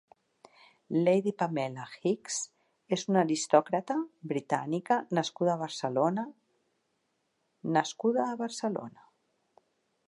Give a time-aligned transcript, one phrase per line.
[1.07, 2.37] Lady Pamela Hicks
[2.97, 3.99] és una aristòcrata
[4.33, 6.27] britànica nascuda a Barcelona
[7.79, 9.09] nascuda a Barcelona.